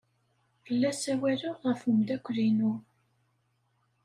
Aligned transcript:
La 0.79 0.91
ssawaleɣ 0.93 1.55
ɣef 1.65 1.81
umeddakel-inu. 1.89 2.73